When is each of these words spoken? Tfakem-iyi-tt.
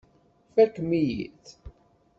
Tfakem-iyi-tt. 0.51 1.45